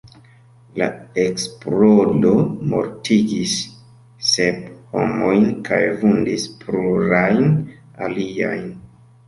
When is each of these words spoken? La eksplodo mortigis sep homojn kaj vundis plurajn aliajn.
La 0.81 0.85
eksplodo 1.23 2.31
mortigis 2.71 3.53
sep 4.31 4.67
homojn 4.97 5.47
kaj 5.71 5.81
vundis 6.03 6.49
plurajn 6.65 7.49
aliajn. 8.09 8.69